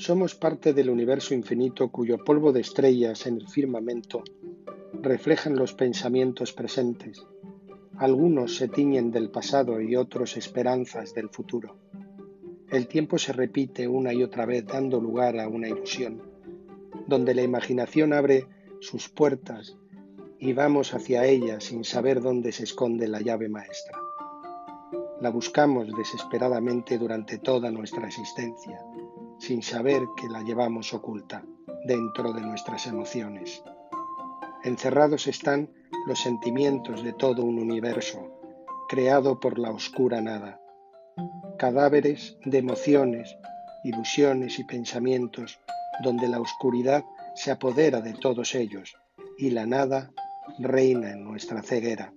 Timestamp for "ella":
21.26-21.60